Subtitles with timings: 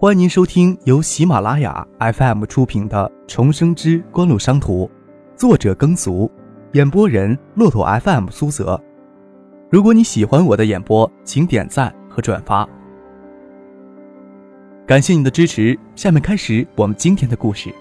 [0.00, 4.86] 欢迎您收听由喜马拉雅 FM 出品的《重生之官路商途》，
[5.36, 6.30] 作者耕俗，
[6.74, 8.80] 演播人骆驼 FM 苏泽。
[9.68, 12.64] 如果你喜欢我的演播，请点赞和转发，
[14.86, 15.76] 感谢你的支持。
[15.96, 17.74] 下面开始我们今天的故事。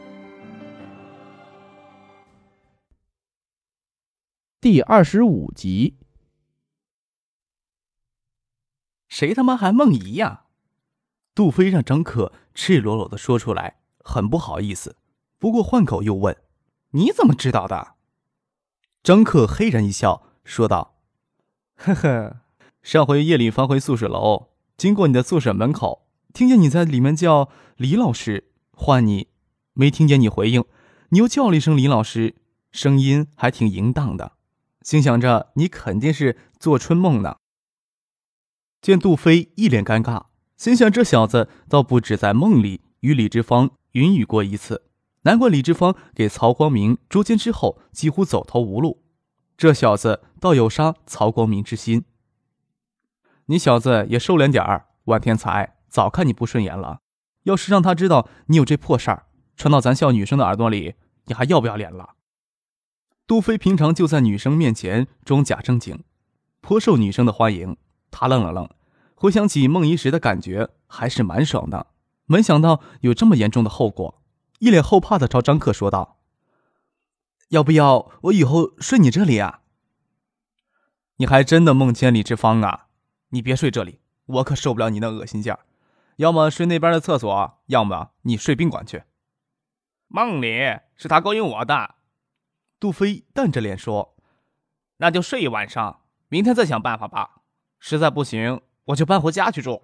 [4.60, 5.98] 第二十五集，
[9.08, 10.46] 谁他妈还梦遗呀？
[11.38, 14.96] 杜飞让张克赤裸裸的说出来，很不好意思。
[15.38, 16.36] 不过换口又问
[16.94, 17.94] ：“你怎么知道的？”
[19.04, 20.96] 张克嘿然一笑，说道
[21.78, 22.38] ：“呵呵，
[22.82, 24.48] 上回夜里返回宿舍楼，
[24.78, 29.28] 经过你的宿舍门口，听见你在里面叫李老师，唤你，
[29.74, 30.66] 没听见你回应，
[31.10, 32.34] 你又叫了一声李老师，
[32.72, 34.32] 声音还挺淫荡的，
[34.82, 37.38] 心想着你肯定是做春梦呢。”
[38.82, 40.24] 见杜飞一脸尴尬。
[40.58, 44.82] 心想：这小子倒不止在梦里与李志芳云雨过一次，
[45.22, 49.04] 难怪李志芳给曹光明捉奸之后几乎走投无路。
[49.56, 52.06] 这小子倒有杀曹光明之心。
[53.46, 57.02] 你小子也收敛点儿，万天才早看你不顺眼了。
[57.44, 62.16] 要是让他知道你有这破事儿，传到咱校女生的耳朵里，你还要不要脸了？
[63.28, 66.04] 杜飞平常就在女生面前装假正经，
[66.62, 67.78] 颇受女生的欢迎。
[68.10, 68.68] 他愣了愣。
[69.20, 71.88] 回想起梦遗时的感觉，还是蛮爽的。
[72.28, 74.22] 没想到有这么严重的后果，
[74.60, 76.20] 一脸后怕的朝张克说道
[77.50, 79.62] ：“要不要我以后睡你这里啊？”
[81.18, 82.90] 你还真的梦见李志芳啊？
[83.30, 85.62] 你别睡这里，我可受不了你那恶心劲儿。
[86.18, 89.02] 要么睡那边的厕所，要么你睡宾馆去。
[90.08, 91.96] 梦里是他勾引我的，
[92.80, 94.16] 杜飞淡着脸说
[94.98, 97.42] ：“那就睡一晚上，明天再想办法吧。
[97.80, 99.84] 实在不行。”我就搬回家去住。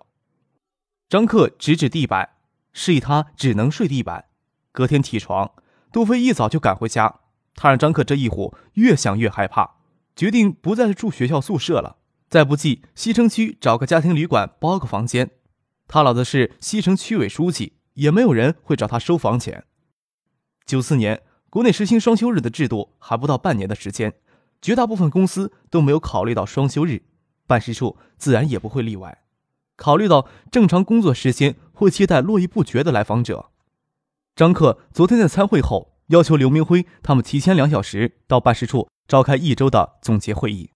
[1.09, 2.31] 张克指指地板，
[2.71, 4.25] 示意他只能睡地板。
[4.71, 5.51] 隔天起床，
[5.91, 7.21] 杜飞一早就赶回家。
[7.55, 9.75] 他让张克这一伙越想越害怕，
[10.15, 11.97] 决定不再住学校宿舍了。
[12.29, 15.29] 再不济，西城区找个家庭旅馆包个房间。
[15.87, 19.65] 他老子是西城区委书记，也没有人会找他收房钱。
[20.65, 21.21] 九四年，
[21.51, 24.13] 国内实行双休日的制度还不到半年的时间，
[24.59, 27.03] 绝大部分公司都没有考虑到双休日。
[27.47, 29.23] 办事处自然也不会例外。
[29.75, 33.49] 考虑到正常工作时间会接待络绎不绝的来访者，
[34.35, 40.69] 张克昨天在参会后要求刘明辉他们提前两小时到办事处召开一周的总结会议。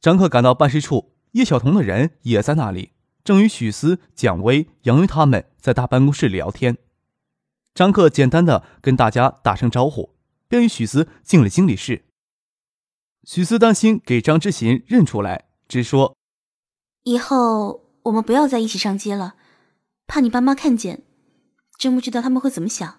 [0.00, 2.92] 张克赶到办事处，叶晓彤的人也在那里，
[3.24, 6.78] 正与许思、蒋薇、杨云他们在大办公室里聊天。
[7.74, 10.14] 张克简单的跟大家打声招呼，
[10.48, 12.04] 便与许思进了经理室。
[13.24, 15.49] 许思担心给张之行认出来。
[15.70, 16.16] 只说，
[17.04, 19.36] 以后我们不要在一起上街了，
[20.08, 21.04] 怕你爸妈看见，
[21.78, 22.98] 真不知道他们会怎么想。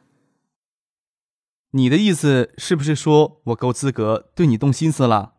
[1.71, 5.33] 你的意思是不是说我够资格对你动心思了？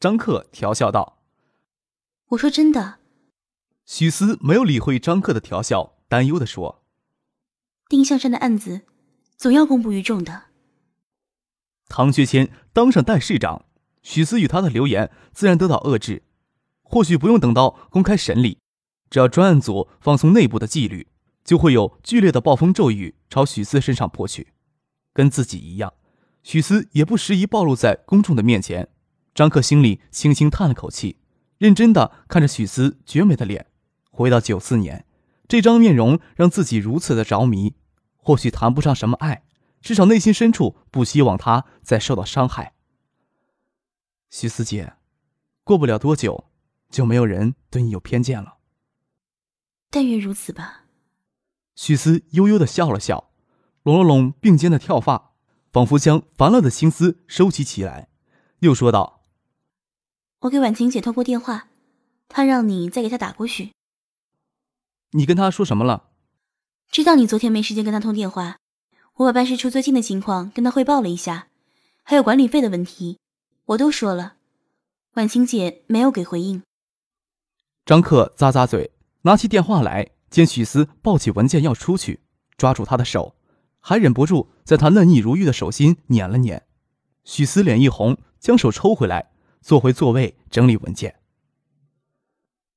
[0.00, 1.18] 张克调笑道。
[2.28, 3.00] 我说真的。
[3.84, 6.82] 许思没有理会张克的调笑，担忧的说
[7.90, 8.86] ：“丁向山的案子，
[9.36, 10.44] 总要公布于众的。
[11.88, 13.66] 唐学谦当上代市长，
[14.00, 16.22] 许思与他的流言自然得到遏制。”
[16.92, 18.58] 或许不用等到公开审理，
[19.08, 21.08] 只要专案组放松内部的纪律，
[21.42, 24.52] 就会有剧烈的暴风骤雨朝许思身上泼去。
[25.14, 25.94] 跟自己一样，
[26.42, 28.90] 许思也不适宜暴露在公众的面前。
[29.34, 31.16] 张克心里轻轻叹了口气，
[31.56, 33.68] 认真的看着许思绝美的脸。
[34.10, 35.06] 回到九四年，
[35.48, 37.74] 这张面容让自己如此的着迷。
[38.18, 39.44] 或许谈不上什么爱，
[39.80, 42.74] 至少内心深处不希望他再受到伤害。
[44.28, 44.92] 许思姐，
[45.64, 46.51] 过不了多久。
[46.92, 48.58] 就没有人对你有偏见了。
[49.90, 50.84] 但愿如此吧。
[51.74, 53.30] 许思悠悠的笑了笑，
[53.82, 55.32] 拢了拢并肩的跳发，
[55.72, 58.08] 仿佛将烦了的心思收集起来，
[58.60, 59.22] 又说道
[60.40, 61.68] ：“我给婉晴姐通过电话，
[62.28, 63.72] 她让你再给她打过去。
[65.12, 66.10] 你跟她说什么了？
[66.90, 68.58] 知道你昨天没时间跟她通电话，
[69.14, 71.48] 我把办事处最近的情况跟她汇报了一下，
[72.02, 73.18] 还有管理费的问题，
[73.64, 74.36] 我都说了。
[75.14, 76.62] 婉晴姐没有给回应。”
[77.84, 78.92] 张克咂咂嘴，
[79.22, 82.20] 拿起电话来，见许思抱起文件要出去，
[82.56, 83.34] 抓住他的手，
[83.80, 86.64] 还忍不住在他嫩腻如玉的手心捻了捻。
[87.24, 91.16] 许思脸一红，将手抽回来，坐回座位整理文件。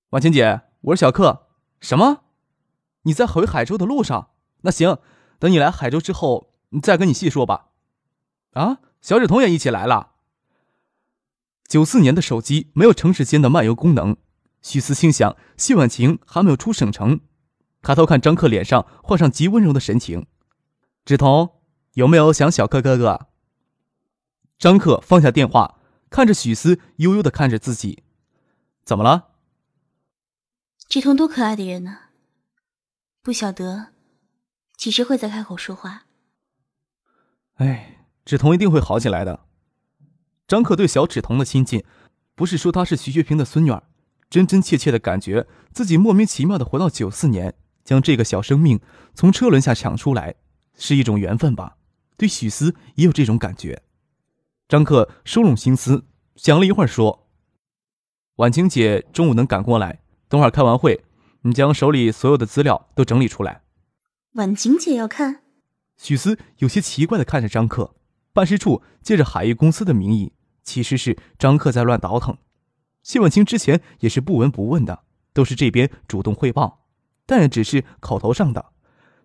[0.09, 1.49] 婉晴姐，我是小克。
[1.79, 2.23] 什么？
[3.03, 4.29] 你在回海州的路上？
[4.61, 4.97] 那行，
[5.37, 7.69] 等你来海州之后，再跟你细说吧。
[8.53, 10.13] 啊，小指彤也一起来了。
[11.67, 14.17] 九四年的手机没有城市间的漫游功能。
[14.65, 17.19] 许思心想，谢婉晴还没有出省城，
[17.83, 20.25] 抬头看张克脸上换上极温柔的神情。
[21.05, 21.51] 芷彤，
[21.93, 23.27] 有没有想小克哥哥？
[24.57, 25.79] 张克放下电话，
[26.09, 28.01] 看着许思，悠悠的看着自己。
[28.83, 29.35] 怎么了？
[30.89, 31.99] 芷彤多可爱的人呢，
[33.21, 33.89] 不晓得
[34.75, 36.05] 几时会再开口说话。
[37.57, 39.45] 哎，芷彤一定会好起来的。
[40.47, 41.85] 张克对小芷彤的亲近，
[42.33, 43.83] 不是说她是徐学平的孙女儿，
[44.35, 47.55] 真真切切的感觉自己莫名其妙的活到九四年，
[47.85, 48.81] 将这个小生命
[49.13, 50.35] 从车轮下抢出来。
[50.77, 51.77] 是一种缘分吧，
[52.17, 53.81] 对许思也有这种感觉。
[54.67, 56.03] 张克收拢心思，
[56.35, 57.29] 想了一会儿，说
[58.35, 61.05] ：“婉晴姐中午能赶过来，等会儿开完会，
[61.43, 63.61] 你将手里所有的资料都整理出来。”
[64.35, 65.43] 婉晴姐要看？
[65.95, 67.95] 许思有些奇怪的看着张克。
[68.33, 72.37] 办事处借着海域公司的名义，其实是张克在乱倒腾。
[73.05, 76.87] 谢婉清之前也是不闻不问的，都是这边主动汇报，
[77.27, 78.71] 但也只是口头上的。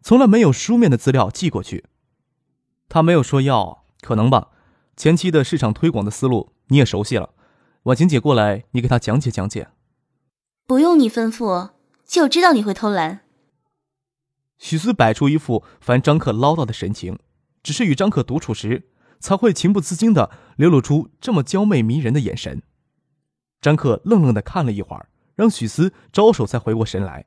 [0.02, 1.86] 从来没有书面的资料寄过去，
[2.90, 4.50] 他没有说要，可能吧。
[4.98, 7.30] 前期的市场推广的思路你也熟悉了，
[7.84, 9.68] 婉晴姐过来，你给她讲解讲解。
[10.66, 11.70] 不用你吩咐，
[12.04, 13.20] 就知道你会偷懒。
[14.58, 17.18] 许思摆出一副烦张克唠叨的神情，
[17.62, 22.62] 只是与张克独处时，才会情不自禁的流露出这么娇媚迷人的眼神。
[23.60, 27.26] 张克愣愣的看了一会儿，让许思招手才回过神来。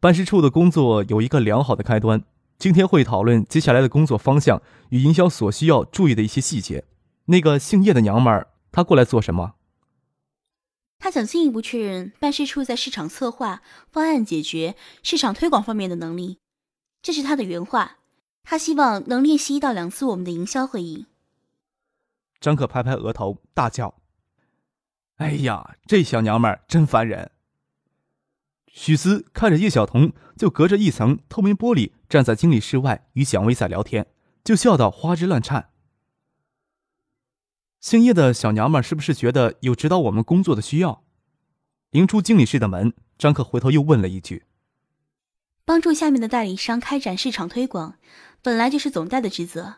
[0.00, 2.24] 办事处的工作有一个良好的开端。
[2.58, 6.84] 今天会讨论接下来的工作方向与营销所需要注意的一些细节。
[7.24, 9.54] 那个姓叶的娘们儿，她过来做什么？
[11.00, 16.38] 她想进一步确认办事处在市场策划、方案解决、市场推广方面的能力。
[17.00, 17.96] 这是她的原话。
[18.44, 21.06] 她希望能练习一到两次我们的营销会议。
[22.40, 23.94] 张可拍拍额头，大叫
[25.22, 27.30] ：“哎呀，这小娘们儿真烦人！”
[28.66, 34.06] 许思看着叶晓彤，就隔着一层透明玻璃站在经理室外与蒋薇在聊天，
[34.42, 35.70] 就笑到花枝乱颤。
[37.78, 41.04] 姓叶的小娘们是不是觉得有指导我们工作的需要？
[41.90, 44.46] 迎出经理室的门，张克回头又问了一句
[45.66, 47.98] ：“帮助下面的代理商开展市场推广，
[48.40, 49.76] 本来就是总代的职责。”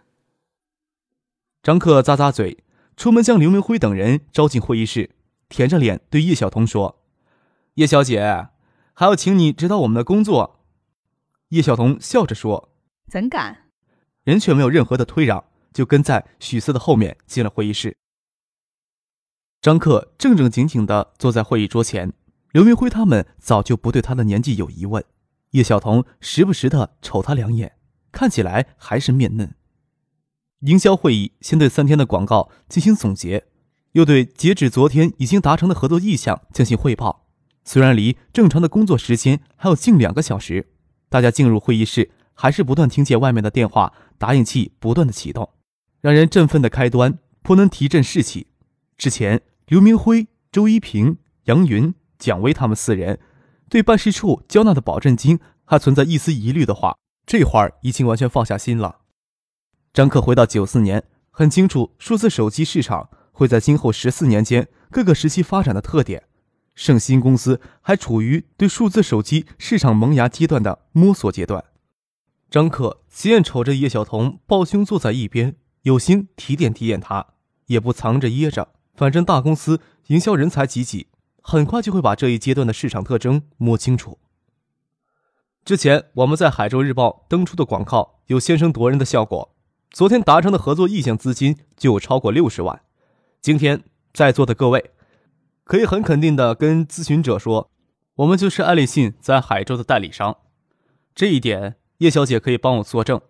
[1.65, 2.63] 张克咂咂嘴，
[2.97, 5.14] 出门将刘明辉等人招进会议室，
[5.49, 7.03] 舔着脸对叶晓彤说
[7.75, 8.49] ：“叶小姐。”
[8.97, 10.61] 还要请你指导我们的工作，
[11.49, 12.71] 叶晓彤笑着说
[13.11, 13.71] ：“怎敢？”
[14.23, 17.97] 人却没有任何的推让，就跟在许思的后面进了会议室。
[19.61, 22.13] 张克正正经经的坐在会议桌前，
[22.53, 25.05] 刘明辉他们早就不对他的年纪有疑问。
[25.51, 27.77] 叶晓彤时不时的瞅他两眼，
[28.13, 29.57] 看起来还是面嫩。
[30.61, 33.49] 营销会议先对三天的广告进行总结，
[33.95, 37.27] 又对截止昨天已经达成的合作意向进行汇报。
[37.65, 40.69] 虽然离正常的工作时间还有近两个小时，
[41.09, 45.49] 大家进入会议室还是不断听见外面的电话打印器不断的启动，
[46.01, 48.49] 让人振奋的开端颇能提振士气。
[48.99, 53.21] 之前刘明辉、周一平、杨云、蒋薇他们四人
[53.69, 58.99] 对办事处交纳的保证金还存在一丝疑虑的话，这会儿已经完全放下心了。
[59.93, 66.23] 张克回到九四年，很清楚数字手机市场会在今后十四年间各个时期发展的特点。
[66.75, 71.63] 盛鑫公司还处于对数字手机市场萌芽阶段的摸索阶段。
[72.51, 77.27] 张克斜眼瞅着叶晓彤抱胸坐在一边，有心提点提点他，
[77.67, 78.71] 也不藏着掖着。
[78.97, 81.09] 反正大公司营销人才济济，
[81.43, 84.19] 很快就会把这一阶段的市场特征摸清楚。
[85.65, 89.55] 之前我们在海州日报登出的广告有先声夺人的效果，
[89.91, 92.83] 昨天达成的合作意向资金就有超过六十万。
[93.45, 93.85] 今天
[94.15, 94.93] 在座的各位。
[95.65, 97.71] 可以很肯定的跟咨询者说，
[98.15, 100.39] 我们就是爱立信在海州的代理商，
[101.15, 103.21] 这一点叶小姐可以帮我作证，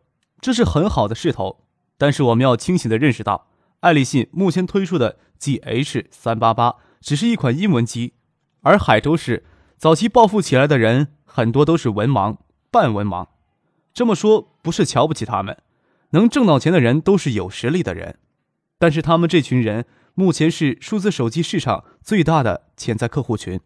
[0.40, 1.64] 这是很好的势头。
[1.98, 3.48] 但是我们要清醒的认识到，
[3.80, 8.12] 爱立信目前推出的 GH 三八八只是一款英文机，
[8.60, 9.44] 而海州市
[9.76, 12.36] 早期暴富起来的人很多都是文盲、
[12.70, 13.26] 半文盲。
[13.92, 15.58] 这么说不是瞧不起他们，
[16.10, 18.20] 能挣到钱的人都是有实力的人，
[18.78, 19.86] 但是他们这群人。
[20.14, 23.60] 目前是数字手机市场最大的潜在客户群，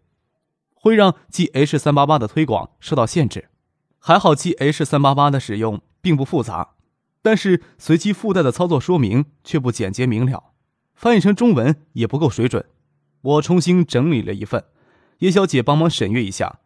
[0.75, 3.51] 会让 GH 三八八的推广受到限制。
[3.99, 6.71] 还好 GH 三八八的使用并不复杂，
[7.21, 10.53] 但是随机附带的操作说明却不简洁明了，
[10.95, 12.65] 翻译成中文也不够水准。
[13.21, 14.65] 我重新整理了一份，
[15.19, 16.61] 叶小姐帮忙审阅一下，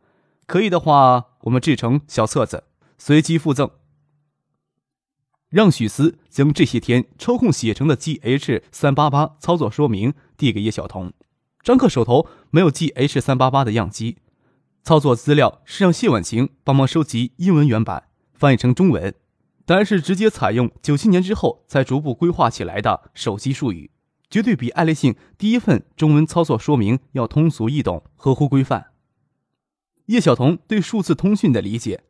[0.46, 2.64] 可以的话我们制成小册子，
[2.98, 3.68] 随机附赠。
[5.52, 11.12] 让许思将这些天抽空写成的 GH 三八八操作说明递给叶晓彤。
[11.62, 14.16] 张克手头没有 GH 三八八的样机，
[14.82, 19.14] 操作资料是让谢婉晴帮忙收集英文原版，翻译成中文，
[19.66, 23.90] 当然是直接采用九七年之后才逐步规划起来的手机术语，
[24.30, 28.86] 绝对比爱立信第一份中文操作说明要通俗易懂、合乎规范。
[30.06, 32.04] 叶晓彤对数字通讯的理解，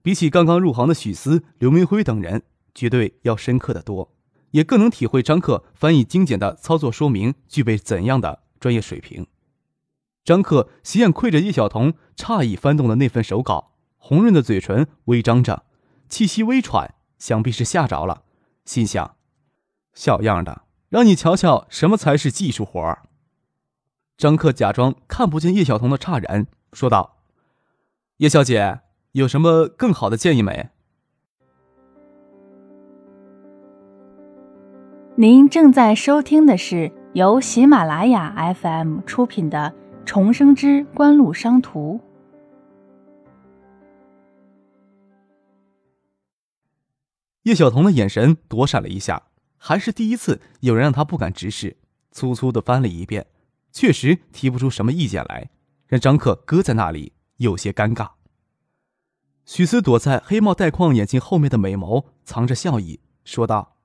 [0.00, 2.42] 比起刚刚入行的许思、刘明辉等人，
[2.76, 4.12] 绝对要深刻的多，
[4.50, 9.26] 也更能体会张克翻译精简的操作说明具备怎样的专业水平。
[10.22, 15.64] 张克斜眼窥着叶晓彤诧异翻动的那份手稿，红润的嘴唇微张着，
[16.10, 18.24] 气息微喘，想必是吓着了。
[18.66, 19.16] 心想：
[19.94, 23.04] 小样的，让你瞧瞧什么才是技术活儿。
[24.18, 27.18] 张克假装看不见叶晓彤的诧然，说道
[28.18, 28.80] ：“叶小姐，
[29.12, 30.68] 有什么更好的建议没？”
[35.18, 39.74] 您正在收听的是由喜马拉雅 FM 出品的。
[40.04, 41.98] 重生之官路商途。
[47.44, 49.22] 叶晓彤的眼神躲闪了一下，
[49.56, 51.78] 还是第一次有人让他不敢直视，
[52.12, 53.26] 粗粗的翻了一遍，
[53.72, 55.48] 确实提不出什么意见来，
[55.86, 58.10] 让张克搁在那里有些尴尬。
[59.46, 63.75] 许思躲在黑帽带框眼镜后面的美眸藏着笑意，说道：“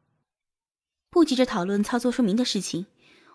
[1.11, 2.85] 不急着讨论操作说明的事情，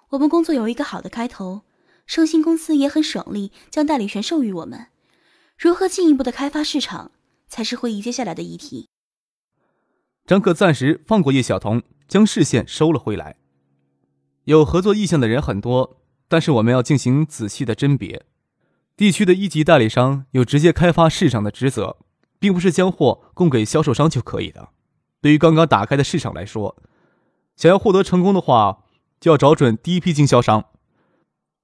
[0.09, 1.63] 我们工作有一个好的开头。”
[2.07, 4.87] 盛兴公司也很爽利，将代理权授予我们。
[5.59, 7.11] 如何进一步的开发市场，
[7.49, 8.89] 才是会议接下来的议题。
[10.25, 13.37] 张克暂时放过叶晓彤，将视线收了回来。
[14.45, 18.25] 有合作意向的人很多，但是我们要进行仔细的甄别。
[18.97, 21.97] 地区的一级代理商有直接开发市场的职责，
[22.39, 24.69] 并不是将货供给销售商就可以的。
[25.21, 26.77] 对于刚刚打开的市场来说，
[27.57, 28.85] 想要获得成功的话，
[29.19, 30.67] 就要找准第一批经销商。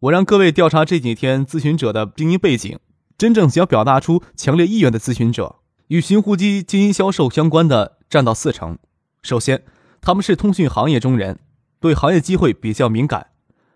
[0.01, 2.79] 我让各位调查这几天咨询者的经营背景，
[3.19, 5.57] 真正想表达出强烈意愿的咨询者，
[5.89, 8.79] 与寻呼机经营销售相关的占到四成。
[9.23, 9.65] 首先，
[10.01, 11.39] 他们是通讯行业中人，
[11.79, 13.27] 对行业机会比较敏感；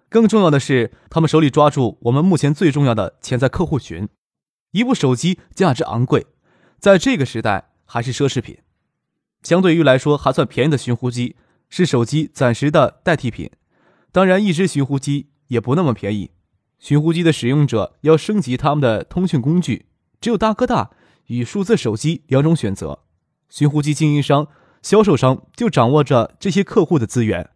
[0.09, 4.09] 更重要的是，他们手里抓住我们目前最重要的潜在客户群。
[4.73, 6.27] 一部手机价值昂贵，
[6.79, 8.59] 在这个时代还是奢侈品，
[9.43, 11.37] 相对于来说还算便宜的寻呼机
[11.69, 13.51] 是手机暂时的代替品。
[14.13, 15.29] 当然，一只寻呼机。
[15.49, 16.33] 也不那么便宜，
[16.81, 19.87] 寻呼机的使用者要升级他们的通讯工具，
[20.21, 20.91] 只有大哥大
[21.27, 23.05] 与数字手机两种选择。
[23.49, 24.49] 寻呼机经营商、
[24.83, 27.51] 销售商就掌握着这些客户的资源，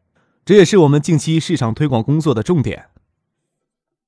[0.44, 2.90] 这也是我们近期市场推广工作的重点。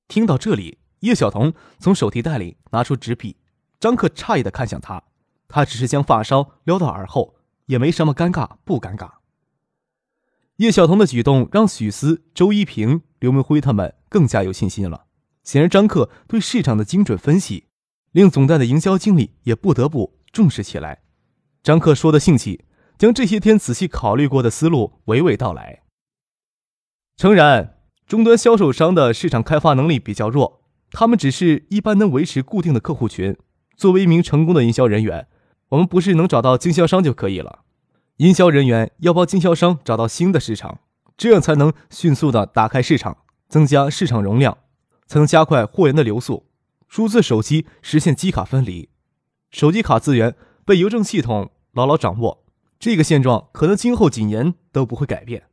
[0.07, 3.35] 听到这里，叶晓彤从手提袋里拿出纸笔，
[3.81, 5.03] 张克诧异的看向他，
[5.49, 9.11] 他只是将发梢撩到耳后，也没什么尴尬不尴尬。
[10.57, 13.01] 叶晓彤的举动让许思、周一平。
[13.19, 15.05] 刘明辉他们更加有信心了。
[15.43, 17.67] 显然，张克对市场的精准分析，
[18.11, 21.03] 令总代的营销经理也不得不重视起来。
[21.63, 22.65] 张克说的兴起，
[22.97, 25.83] 将这些天仔细考虑过的思路娓娓道来。
[27.15, 33.35] 诚然，终端销售商的市场开发能力比较弱，他们只是一般能维持固定的客户群。
[33.77, 35.27] 作为一名成功的营销人员，
[35.69, 37.62] 我们不是能找到经销商就可以了。
[38.17, 40.79] 营销人员要帮经销商找到新的市场。
[41.15, 43.17] 这样才能迅速的打开市场，
[43.47, 44.57] 增加市场容量，
[45.05, 46.47] 才能加快货源的流速。
[46.87, 48.89] 数字手机实现机卡分离，
[49.51, 52.43] 手机卡资源被邮政系统牢牢掌握。
[52.79, 55.43] 这个现状可能今后几年都不会改变。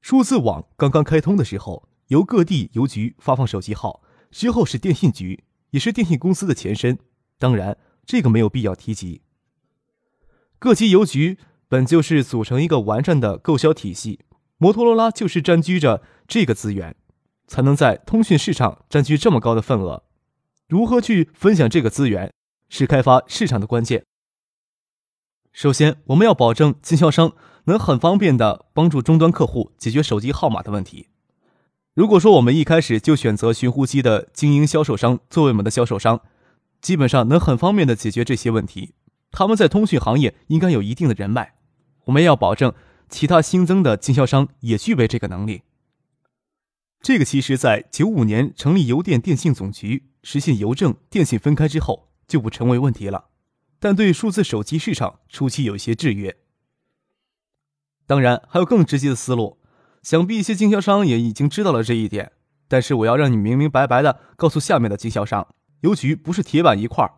[0.00, 6.98] 数字网刚刚开通的时候，由各地邮局发放手机号，之后是电信局，也是电信公司的前身。
[7.38, 9.22] 当然，这个没有必要提及。
[10.58, 11.38] 各级邮局
[11.70, 14.18] 本就是组成一个完善的购销体系。
[14.58, 16.96] 摩托罗拉就是占据着这个资源，
[17.46, 20.02] 才能在通讯市场占据这么高的份额。
[20.66, 22.32] 如何去分享这个资源，
[22.68, 24.02] 是开发市场的关键。
[25.52, 27.34] 首先，我们要保证经销商
[27.66, 31.06] 能很方便的帮助终端客户解决手机号码的问题。
[31.94, 36.20] 如果说我们一开始就选择寻呼机的经营销售商作为我们的销售商，
[36.80, 38.94] 基本上能很方便的解决这些问题。
[39.30, 41.54] 他们在通讯行业应该有一定的人脉，
[42.04, 42.72] 我们要保证。
[43.08, 45.62] 其他新增的经销商也具备这个能力。
[47.02, 53.30] 这个其实，在九五年成立邮电电信总局，实现邮政电信分开之后，就不成为问题了。
[53.80, 56.36] 但对数字手机市场初期有一些制约。
[58.06, 59.58] 当然，还有更直接的思路，
[60.04, 62.30] 想必一些经销商也已经知道了这一点。
[62.68, 65.48] 但是，我要让你明明白白的告诉下面的经销商，
[65.80, 67.10] 邮局不是铁板一块，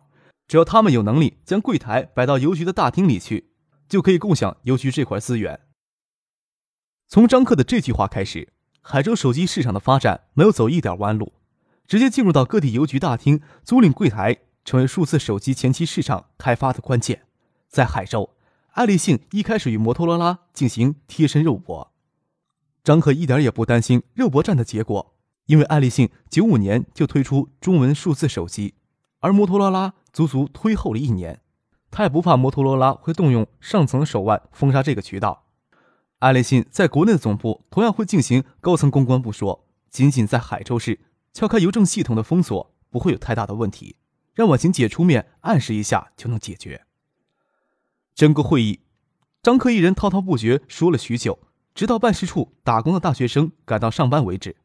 [0.47, 3.51] 只要他们有能力将柜台摆到邮局的大厅里去，
[3.87, 5.61] 就可以共享邮局这块资源。
[7.07, 11.33] 从张克的这句话开始，海州手机市场的发展没有走一点弯路。
[11.85, 17.23] 直接进入到各地邮局大厅租赁柜台，成为数字手机前期市场开发的关键。
[17.67, 18.31] 在海州，
[18.71, 21.91] 爱立信一开始与摩托罗拉进行贴身肉搏，
[22.85, 25.13] 张克一点也不担心肉搏战的结果，
[25.47, 28.75] 因为爱立信九五年就推出中文数字手机，
[29.19, 31.41] 而摩托罗拉足足推后了一年，
[31.93, 35.45] 他也不怕摩托罗拉会动用上层手腕封杀这个渠道。
[36.17, 40.99] 爱立信在国内的总部同样会进行高层公关不说，仅仅在海州市
[41.31, 43.97] 撬开邮政系统的封锁不会有太大的问题，
[44.33, 46.85] 让婉晴姐出面暗示一下就能解决。
[48.15, 48.79] 整个会议，
[49.43, 51.37] 张克一人滔滔不绝说了许久，
[51.75, 54.55] 直到办事处打工的大学生赶到上班为止。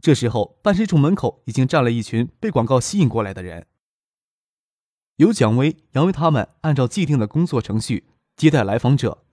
[0.00, 3.66] 这时候，办事处门口已经站了一群被广告吸引过来的人，
[5.16, 8.04] 由蒋薇、杨薇他们按照既定的工作程序
[8.34, 9.24] 接待来访者，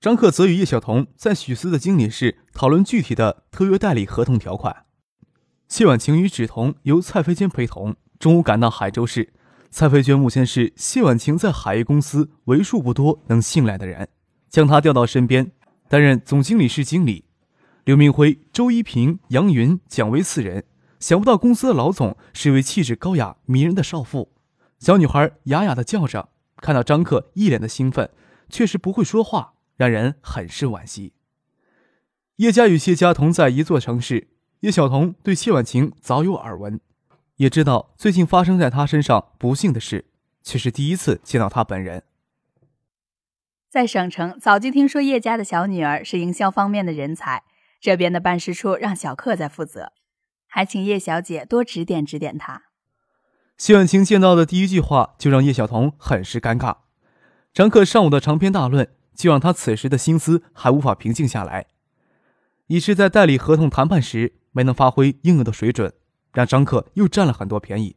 [0.00, 4.86] 张克则与叶晓彤在许思的经理室讨论具体的特约代理合同条款。
[5.68, 9.32] 谢婉晴与芷彤由蔡飞娟陪同，中午赶到海州市。
[9.70, 14.08] 蔡飞娟目前是谢婉晴在海业公司为数不多能信赖的人，
[14.48, 15.52] 将她调到身边
[15.88, 17.26] 担任总经理室经理。
[17.84, 20.64] 刘明辉、周一平、杨云、蒋薇四人，
[20.98, 24.32] 想不到公司的老总是一位气质高雅、迷人的少妇。
[24.80, 28.10] 小女孩哑哑的叫着，看到张克一脸的兴奋，
[28.48, 31.12] 却是不会说话，让人很是惋惜。
[32.36, 34.28] 叶家与谢家同在一座城市，
[34.60, 36.80] 叶晓彤对谢婉晴早有耳闻。
[37.36, 40.06] 也知道最近发生在他身上不幸的事，
[40.42, 42.02] 却是第一次见到他本人。
[43.68, 47.44] 在省城早就听说叶家的小女儿是营销方面的人才，
[47.78, 49.92] 这边的办事处让小克在负责，
[50.46, 52.69] 还请叶小姐多指点指点他。
[53.60, 56.76] 谢婉晴见到的第一句话就让叶晓彤很是尴尬。
[57.52, 61.66] 张克上午的长篇大论，就让他此时的心思还无法平静下来，
[62.68, 65.92] 已是在代理合同谈判时没能发挥应有的水准。
[66.32, 67.96] 让张克又占了很多便宜，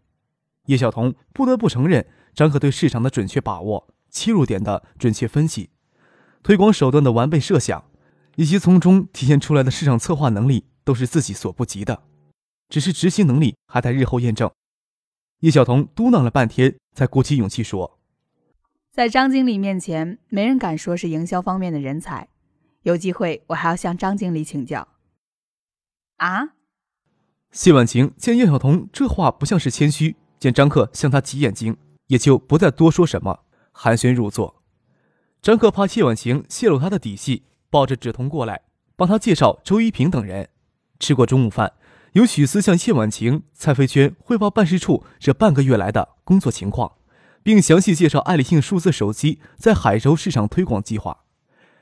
[0.65, 2.05] 叶晓彤不得不承认，
[2.35, 5.69] 张克对市场的准确把握、切入点的准确分析、
[6.43, 7.85] 推广手段的完备设想，
[8.35, 12.03] 以及从中体现出来的市场策划能力，都是自己所不及的。
[12.67, 14.51] 只是执行能力还待日后验证。
[15.43, 17.99] 叶晓彤嘟囔了半天，才鼓起勇气说
[18.93, 22.29] ：“在张经理面前，没人敢说是营销方面的人才。
[22.83, 24.87] 有机会，我还要向张经理请教。”
[26.15, 26.53] 啊？
[27.51, 31.75] 谢婉晴见叶晓彤这话不像是谦虚，见张克向他挤眼睛，
[32.07, 33.41] 也就不再多说什么，
[33.73, 34.63] 寒暄入座。
[35.41, 38.61] 张克怕谢婉晴泄露他的底细，抱着芷彤过来，
[38.95, 40.47] 帮他介绍周一平等人。
[41.01, 41.73] 吃过中午饭，
[42.13, 46.93] 由许思向谢婉晴、蔡飞娟汇报办事处这半个月来的工作情况，
[47.41, 51.23] 并详细介绍爱立信数字手机在海州市场推广计划。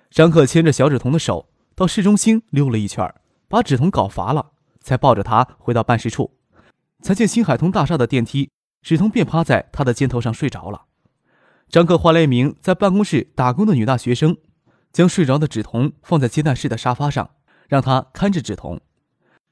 [0.09, 3.13] 张克牵着小芷彤的手到市中心溜了一圈，
[3.47, 4.51] 把芷彤搞乏了。
[4.83, 6.31] 才抱着他回到办事处，
[7.03, 8.49] 才见新海通大厦的电梯，
[8.81, 10.85] 芷彤便趴在他的肩头上睡着了。
[11.69, 14.37] 张克换了一名在办公室打工的女大学生，
[14.91, 17.29] 将睡着的芷彤放在接待室的沙发上，
[17.67, 18.81] 让她看着芷彤。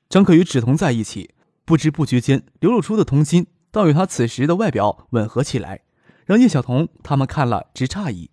[0.09, 5.81] 张克与芷彤在一起，不知不觉间流露出的童心，倒与他此时的外表吻合起来，
[6.25, 8.31] 让叶晓彤他们看了直诧异。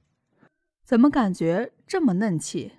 [0.82, 2.72] 怎么感觉这么嫩气？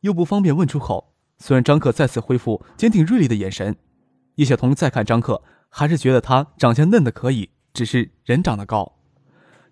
[0.00, 1.14] 又不方便问出口。
[1.38, 3.76] 虽然张克再次恢复坚定锐利的眼神，
[4.34, 8.98] 叶晓彤再看张克，还是觉得他长相嫩的可以，只是人长得高。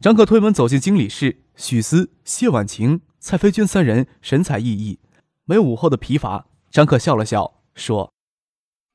[0.01, 4.99] 张克推门走进经理室，许思、谢婉晴、蔡飞娟三人神采奕奕，
[5.45, 6.47] 没有午后的疲乏。
[6.71, 8.13] 张克笑了笑，说：“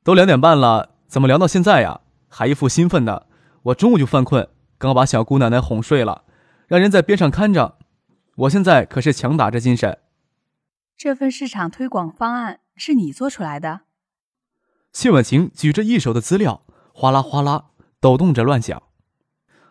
[0.05, 2.01] 都两点半了，怎么聊到现在呀？
[2.29, 3.25] 还一副兴奋的。
[3.63, 6.25] 我中午就犯困，刚把小姑奶奶哄睡了，
[6.67, 7.79] 让人在边上看着。
[8.35, 9.97] 我现在可是强打着精神。”
[10.95, 12.59] 这份市场推广方案。
[12.77, 13.81] 是你做出来的？
[14.91, 17.67] 谢婉晴举着一手的资料，哗啦哗啦
[18.01, 18.83] 抖动着乱讲。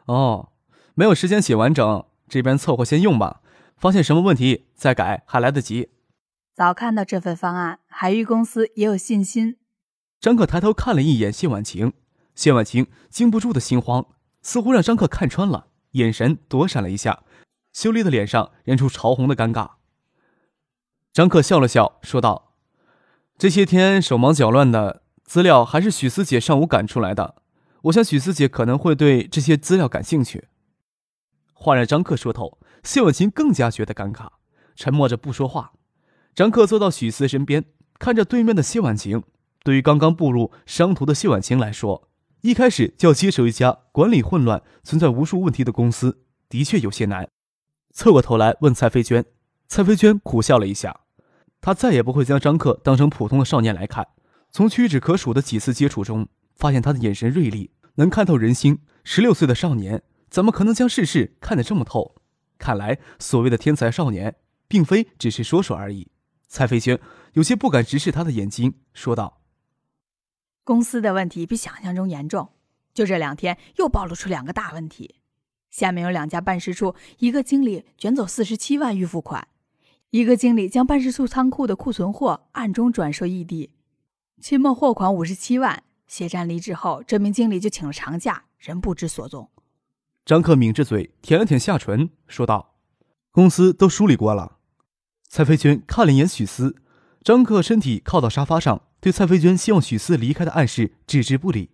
[0.07, 0.49] 哦，
[0.95, 3.43] 没有时间写完整，这边凑合先用吧。
[3.77, 5.91] 发现什么问题再改还来得及。
[6.55, 9.59] 早看到这份方案，海域公司也有信心。
[10.25, 11.93] 张克抬头看了一眼谢婉晴，
[12.35, 14.07] 谢婉晴禁不住的心慌，
[14.41, 17.25] 似乎让张克看穿了，眼神躲闪了一下，
[17.75, 19.73] 秀丽的脸上燃出潮红的尴尬。
[21.13, 22.55] 张克笑了笑，说道。
[23.37, 27.35] 这些天手忙脚乱的资料还是许思姐上午赶出来的，
[27.83, 30.49] 我想许思姐可能会对这些资料感兴趣。
[31.53, 34.29] 话让张克说透，谢婉晴更加觉得尴尬，
[34.75, 35.75] 沉默着不说话。
[36.35, 37.67] 张克坐到许思身边，
[37.99, 39.23] 看着对面的谢婉晴。
[39.65, 42.11] 对于刚刚步入商途的谢婉晴来说，
[42.43, 47.27] 一开始就要接手一家管理混乱、存在无数问题的公司，的确有些难。
[47.93, 49.25] 侧过头来问蔡飞娟，
[49.67, 51.01] 蔡飞娟苦笑了一下。
[51.63, 54.07] 她再也不会将张克当成普通的少年来看。
[54.51, 58.81] 从屈指可数的几次接触中，发现他的眼神锐利，能看透人心。
[59.03, 62.17] 十六岁的少年，怎么可能将世事看得这么透？
[62.59, 64.37] 看来所谓的天才少年，
[64.69, 66.11] 并非只是说说而已。
[66.47, 67.01] 蔡飞娟
[67.33, 69.41] 有些不敢直视他的眼睛，说道
[70.65, 72.49] ：“公司的问题比想象中严重，
[72.93, 75.17] 就这两天又暴露出两个大问题。
[75.71, 79.47] 下面有两家办事处，一个经理卷走四十七万预付款，
[80.11, 83.71] 一个经理将办事处仓库的库存货暗中转售异地，
[84.41, 85.83] 期末货款五十七万。
[86.07, 89.51] 谢战离职后，这名经理就请了长假，人不知所踪。”
[90.25, 92.77] 张克抿着嘴，舔了舔下唇，说道
[93.33, 94.59] ：“公司都梳理过了。”
[95.29, 96.77] 蔡飞娟看了一眼许思，
[97.23, 101.69] 张克身体靠到沙发上，对蔡飞娟希望许思离开的暗示置之不理。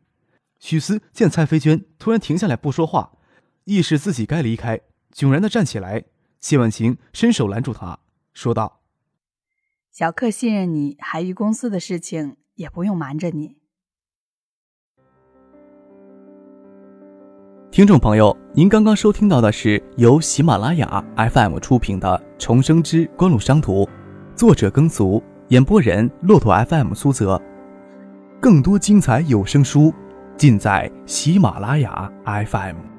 [0.59, 3.12] 许思见蔡飞娟突然停下来不说话，
[3.66, 4.81] 意识自己该离开，
[5.14, 6.07] 迥然的站起来。
[6.40, 8.01] 谢婉晴伸手拦住他，
[8.35, 8.81] 说道
[9.95, 13.59] ：“小克信任你，海域公司的事情也不用瞒着你。”
[17.71, 23.85] 听众朋友，您刚刚收听到的是由喜马拉雅 FM 出品的《重生之官路商途》，
[24.35, 27.40] 作者耕俗，演播人骆驼 FM 苏泽。
[28.40, 29.92] 更多精彩有声书，
[30.36, 32.89] 尽在喜马拉雅 FM。